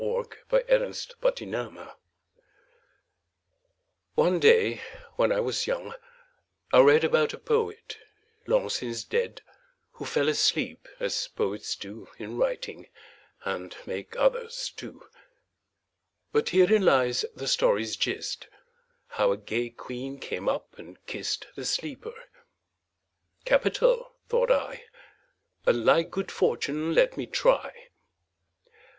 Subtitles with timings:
[0.01, 1.91] XXIX THE POET WHO SLEEPS
[4.15, 4.81] One day,
[5.15, 5.93] when I was young,
[6.73, 7.99] I read About a poet,
[8.47, 9.43] long since dead,
[9.91, 12.87] Who fell asleep, as poets do In writing
[13.45, 15.05] and make others too.
[16.31, 18.47] But herein lies the story's gist,
[19.05, 22.15] How a gay queen came up and kist The sleeper.
[23.45, 24.85] 'Capital!' thought I.
[25.67, 27.89] 'A like good fortune let me try.'